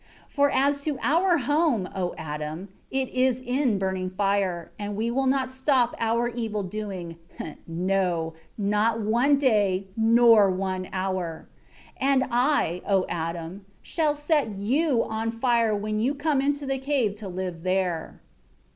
10 0.29 0.29
For 0.29 0.49
as 0.49 0.83
to 0.85 0.97
our 1.03 1.37
home, 1.37 1.87
O 1.93 2.15
Adam, 2.17 2.69
it 2.89 3.07
is 3.09 3.39
in 3.39 3.77
burning 3.77 4.09
fire; 4.09 4.71
and 4.79 4.95
we 4.95 5.11
will 5.11 5.27
not 5.27 5.51
stop 5.51 5.93
our 5.99 6.27
evil 6.29 6.63
doing, 6.63 7.17
no, 7.67 8.33
not 8.57 8.99
one 8.99 9.37
day 9.37 9.89
nor 9.95 10.49
one 10.49 10.87
hour. 10.91 11.47
And 11.97 12.25
I, 12.31 12.81
O 12.87 13.05
Adam, 13.09 13.63
shall 13.83 14.15
set 14.15 14.55
you 14.55 15.03
on 15.03 15.29
fire 15.29 15.75
when 15.75 15.99
you 15.99 16.15
come 16.15 16.41
into 16.41 16.65
the 16.65 16.79
cave 16.79 17.13
to 17.17 17.27
live 17.27 17.61
there." 17.61 18.21